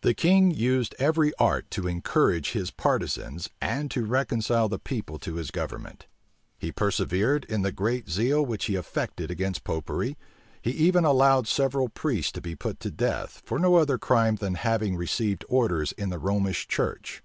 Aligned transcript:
The 0.00 0.14
king 0.14 0.52
used 0.52 0.94
every 0.98 1.34
art 1.38 1.70
to 1.72 1.86
encourage 1.86 2.52
his 2.52 2.70
partisans, 2.70 3.50
and 3.60 3.90
to 3.90 4.06
reconcile 4.06 4.70
the 4.70 4.78
people 4.78 5.18
to 5.18 5.34
his 5.34 5.50
government. 5.50 6.06
He 6.56 6.72
persevered 6.72 7.44
in 7.44 7.60
the 7.60 7.70
great 7.70 8.08
zeal 8.08 8.42
which 8.46 8.64
he 8.64 8.74
affected 8.76 9.30
against 9.30 9.62
Popery. 9.62 10.16
He 10.62 10.70
even 10.70 11.04
allowed 11.04 11.46
several 11.46 11.90
priests 11.90 12.32
to 12.32 12.40
be 12.40 12.56
put 12.56 12.80
to 12.80 12.90
death, 12.90 13.42
for 13.44 13.58
no 13.58 13.74
other 13.76 13.98
crime 13.98 14.36
than 14.36 14.54
their 14.54 14.62
having 14.62 14.96
received 14.96 15.44
orders 15.50 15.92
in 15.92 16.08
the 16.08 16.18
Romish 16.18 16.66
church. 16.66 17.22